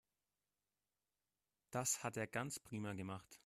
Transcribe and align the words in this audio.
Das 1.69 2.03
hat 2.03 2.17
er 2.17 2.25
ganz 2.25 2.57
prima 2.59 2.93
gemacht. 2.93 3.37